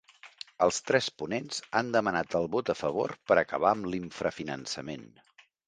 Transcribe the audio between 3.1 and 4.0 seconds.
per acabar amb